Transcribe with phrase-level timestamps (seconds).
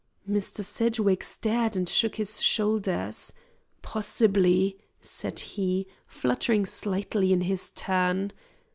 [0.27, 0.63] Mr.
[0.65, 3.33] Sedgwick stared and shook his shoulders.
[3.83, 8.31] "Possibly," said he, flushing slightly in his turn.